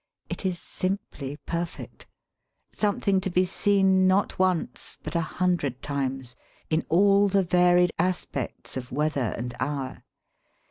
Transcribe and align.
It 0.29 0.47
is 0.47 0.57
simply 0.59 1.37
perfect, 1.45 2.07
some 2.73 2.99
thing 3.01 3.21
to 3.21 3.29
be 3.29 3.45
seen 3.45 4.07
not 4.07 4.39
once 4.39 4.97
but 5.03 5.13
a 5.15 5.21
hundred 5.21 5.83
times 5.83 6.35
in 6.71 6.83
all 6.89 7.27
the 7.27 7.43
varied 7.43 7.91
aspects 7.99 8.75
of 8.75 8.91
weather 8.91 9.35
and 9.37 9.53
hour. 9.59 10.01